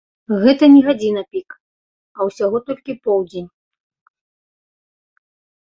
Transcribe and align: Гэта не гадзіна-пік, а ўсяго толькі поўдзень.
Гэта 0.43 0.69
не 0.75 0.79
гадзіна-пік, 0.87 1.49
а 2.17 2.27
ўсяго 2.29 2.57
толькі 2.71 2.97
поўдзень. 3.05 3.47